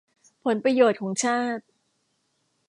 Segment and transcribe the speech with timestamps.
[0.43, 1.63] ผลประโยชน์ของชาติ